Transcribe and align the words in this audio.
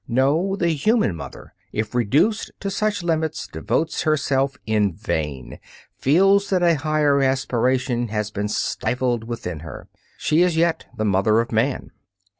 No, 0.07 0.55
the 0.55 0.69
human 0.69 1.15
mother 1.15 1.53
if 1.71 1.93
reduced 1.93 2.49
to 2.61 2.71
such 2.71 3.03
limits 3.03 3.45
devotes 3.45 4.01
herself 4.01 4.57
in 4.65 4.93
vain, 4.93 5.59
feels 5.95 6.49
that 6.49 6.63
a 6.63 6.73
higher 6.73 7.21
aspiration 7.21 8.07
has 8.07 8.31
been 8.31 8.47
stifled 8.47 9.25
within 9.25 9.59
her. 9.59 9.89
She 10.17 10.41
is 10.41 10.57
yet 10.57 10.87
the 10.97 11.05
mother 11.05 11.39
of 11.39 11.51
man. 11.51 11.91